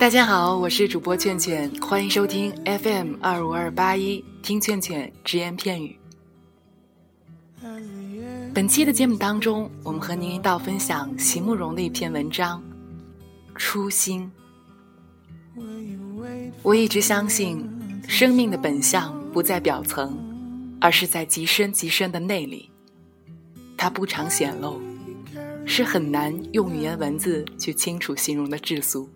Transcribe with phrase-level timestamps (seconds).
[0.00, 5.94] 大家好，我是主播劝劝，欢迎收听 FM 二五二八一，听劝劝只言片语。
[8.54, 12.62] 本期的节目当中，我们和您一道分享席慕容的一篇文章
[13.56, 14.32] 《初心》。
[16.62, 17.62] 我一直相信，
[18.08, 20.16] 生命的本相不在表层，
[20.80, 22.70] 而是在极深极深的内里。
[23.76, 24.80] 它不常显露，
[25.66, 29.06] 是很难用语言文字去清楚形容的质素。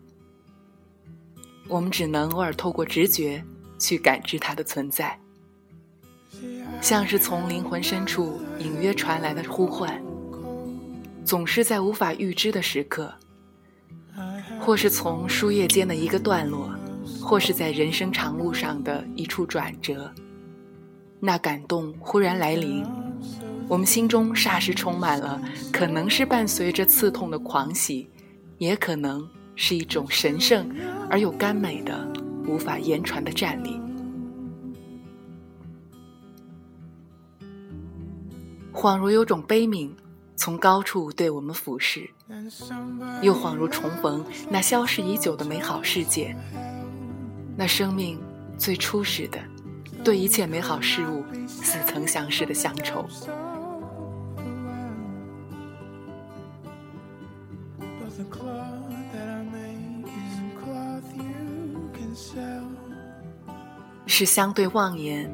[1.69, 3.43] 我们只能偶尔透过直觉
[3.79, 5.19] 去感知它的存在，
[6.81, 10.01] 像是从灵魂深处隐约传来的呼唤，
[11.25, 13.13] 总是在无法预知的时刻，
[14.61, 16.71] 或是从书页间的一个段落，
[17.21, 20.13] 或是在人生长路上的一处转折，
[21.19, 22.85] 那感动忽然来临，
[23.69, 25.41] 我们心中霎时充满了，
[25.73, 28.09] 可能是伴随着刺痛的狂喜，
[28.59, 29.27] 也可能。
[29.57, 30.69] 是一种神圣
[31.11, 32.07] 而又甘美的、
[32.47, 33.81] 无法言传的站立，
[38.73, 39.91] 恍如有种悲悯
[40.37, 42.11] 从高处对我们俯视，
[43.23, 46.37] 又恍如重逢那消失已久的美好世界，
[47.57, 48.21] 那生命
[48.59, 49.39] 最初始的
[50.03, 53.07] 对一切美好事物似曾相识的乡愁。
[58.17, 62.65] The clock that i make in cloth you can sell.
[64.07, 65.29] 是相对妄言，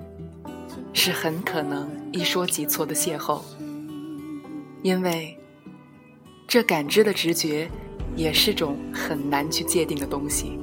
[0.92, 3.42] 是很可能一说即错的邂逅，
[4.82, 5.38] 因为
[6.48, 7.70] 这感知的直觉
[8.16, 10.58] 也是种很难去界定的东西。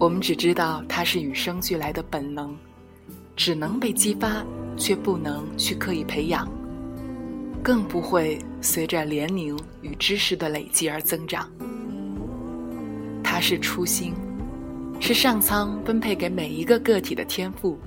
[0.00, 2.56] 我们只知道它是与生俱来的本能，
[3.36, 4.44] 只能被激发，
[4.76, 6.48] 却不能去刻意培养，
[7.62, 11.50] 更不会随着年龄与知识的累积而增长。
[13.22, 14.14] 它是初心。
[15.00, 17.78] 是上苍分配给每一个个体的天赋，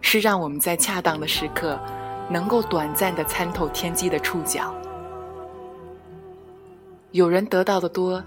[0.00, 1.78] 是让我们在恰当的时刻，
[2.28, 4.74] 能够短暂的参透天机的触角。
[7.12, 8.22] 有人得到的多，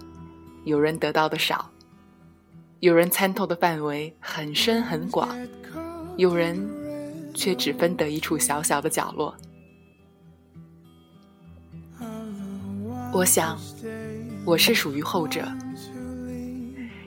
[0.64, 1.70] 有人得到的少；
[2.80, 5.28] 有人参透的范围很深很广，
[6.16, 6.58] 有人
[7.34, 9.36] 却只分得一处小小的角落。
[13.14, 13.60] 我想，
[14.46, 15.46] 我是属于后者。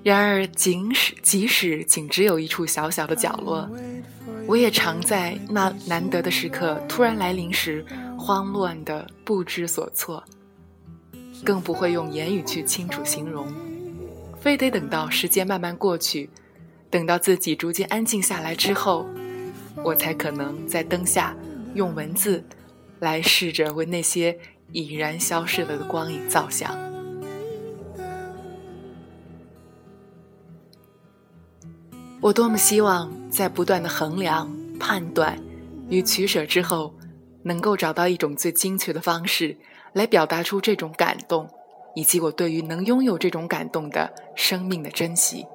[0.03, 3.67] 然而，即使即使仅只有一处小小的角落，
[4.47, 7.83] 我也常在那难得的时刻突然来临时，
[8.19, 10.23] 慌乱的不知所措，
[11.43, 13.51] 更不会用言语去清楚形容，
[14.39, 16.29] 非得等到时间慢慢过去，
[16.91, 19.07] 等到自己逐渐安静下来之后，
[19.83, 21.35] 我才可能在灯下
[21.75, 22.45] 用文字
[23.01, 24.39] 来试着为那些
[24.75, 26.77] 已然消逝了的光影造像。
[32.21, 35.39] 我多么希望在不断的衡量、判断
[35.89, 36.93] 与取舍之后，
[37.43, 39.57] 能够找到一种最精确的方式，
[39.93, 41.49] 来表达出这种感动，
[41.95, 45.47] 以及我对于能拥有这种感动的生命的珍惜。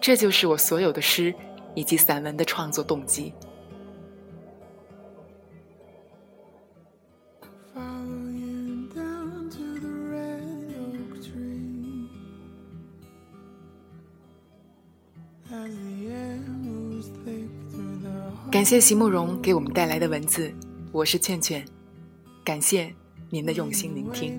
[0.00, 1.32] 这就是我所有的诗
[1.74, 3.32] 以及散文的创作动机。
[18.52, 20.52] 感谢席慕容给我们带来的文字，
[20.92, 21.64] 我是倩倩，
[22.44, 22.94] 感谢
[23.30, 24.38] 您的用心聆听。